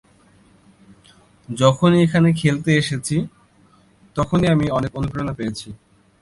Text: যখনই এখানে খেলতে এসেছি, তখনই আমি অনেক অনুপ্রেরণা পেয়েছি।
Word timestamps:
যখনই 1.49 1.99
এখানে 2.03 2.29
খেলতে 2.33 2.71
এসেছি, 2.75 3.15
তখনই 4.15 4.47
আমি 4.47 4.65
অনেক 4.69 4.91
অনুপ্রেরণা 4.95 5.33
পেয়েছি। 5.33 5.67